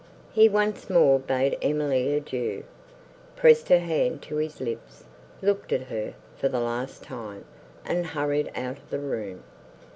He 0.31 0.49
once 0.49 0.89
more 0.89 1.19
bade 1.19 1.59
Emily 1.61 2.15
adieu, 2.15 2.63
pressed 3.35 3.69
her 3.69 3.77
hand 3.77 4.23
to 4.23 4.37
his 4.37 4.59
lips, 4.59 5.03
looked 5.43 5.71
at 5.71 5.83
her, 5.83 6.15
for 6.35 6.49
the 6.49 6.59
last 6.59 7.03
time, 7.03 7.45
and 7.85 8.03
hurried 8.07 8.49
out 8.55 8.77
of 8.79 8.89
the 8.89 8.97
room. 8.97 9.43